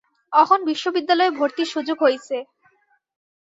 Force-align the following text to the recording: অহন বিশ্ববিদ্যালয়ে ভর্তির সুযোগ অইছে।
অহন 0.33 0.59
বিশ্ববিদ্যালয়ে 0.65 1.31
ভর্তির 1.31 1.71
সুযোগ 1.73 1.97
অইছে। 2.03 2.37